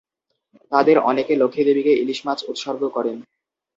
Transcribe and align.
তাদের 0.71 0.97
অনেকে 1.09 1.33
লক্ষ্মী 1.35 1.63
দেবীকে 1.67 1.91
ইলিশ 2.03 2.19
মাছ 2.25 2.39
উৎসর্গ 2.51 2.81
করেন। 2.95 3.17